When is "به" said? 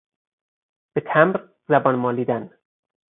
0.95-1.01